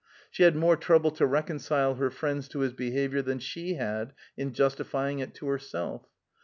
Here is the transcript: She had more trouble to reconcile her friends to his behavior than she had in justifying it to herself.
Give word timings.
She 0.31 0.41
had 0.41 0.55
more 0.55 0.75
trouble 0.75 1.11
to 1.11 1.27
reconcile 1.27 1.93
her 1.93 2.09
friends 2.09 2.47
to 2.47 2.61
his 2.61 2.73
behavior 2.73 3.21
than 3.21 3.37
she 3.37 3.75
had 3.75 4.13
in 4.35 4.51
justifying 4.51 5.19
it 5.19 5.35
to 5.35 5.45
herself. 5.47 6.07